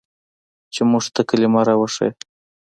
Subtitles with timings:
[0.73, 2.11] چې موږ ته کلمه راوښييه.